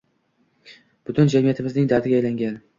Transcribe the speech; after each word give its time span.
Butun 1.11 1.31
jamiyatimizning 1.35 1.95
dardiga 1.95 2.21
aylangan 2.23 2.61